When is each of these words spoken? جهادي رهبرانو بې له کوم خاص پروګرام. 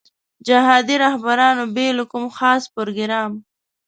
جهادي 0.47 0.95
رهبرانو 1.03 1.63
بې 1.75 1.87
له 1.97 2.03
کوم 2.11 2.25
خاص 2.37 2.63
پروګرام. 2.75 3.31